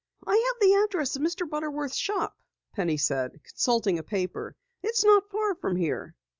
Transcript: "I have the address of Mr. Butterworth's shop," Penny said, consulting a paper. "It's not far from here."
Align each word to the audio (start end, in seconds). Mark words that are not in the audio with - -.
"I 0.25 0.31
have 0.35 0.59
the 0.59 0.73
address 0.83 1.15
of 1.15 1.21
Mr. 1.21 1.47
Butterworth's 1.47 1.95
shop," 1.95 2.35
Penny 2.73 2.97
said, 2.97 3.39
consulting 3.43 3.99
a 3.99 4.03
paper. 4.03 4.55
"It's 4.81 5.03
not 5.05 5.29
far 5.29 5.53
from 5.53 5.75
here." 5.75 6.15